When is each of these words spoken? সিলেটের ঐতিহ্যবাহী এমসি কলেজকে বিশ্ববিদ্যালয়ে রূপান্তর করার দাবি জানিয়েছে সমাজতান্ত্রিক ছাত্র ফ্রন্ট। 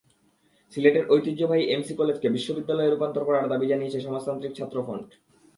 সিলেটের 0.73 1.05
ঐতিহ্যবাহী 1.09 1.63
এমসি 1.67 1.93
কলেজকে 1.99 2.27
বিশ্ববিদ্যালয়ে 2.29 2.91
রূপান্তর 2.91 3.23
করার 3.25 3.49
দাবি 3.51 3.65
জানিয়েছে 3.71 3.99
সমাজতান্ত্রিক 4.05 4.53
ছাত্র 4.55 4.77
ফ্রন্ট। 4.85 5.09